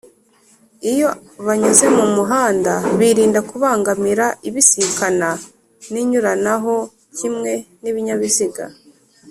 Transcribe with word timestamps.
iyo 0.91 1.09
banyuze 1.45 1.85
mumuhanda 1.97 2.73
birinda 2.97 3.39
kubangamira 3.49 4.25
ibisikana 4.47 5.29
n’inyuranaho 5.91 6.75
kimwe 7.17 7.51
n’ibinyabiziga 7.83 8.63